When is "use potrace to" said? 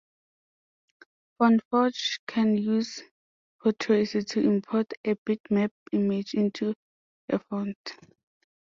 2.57-4.39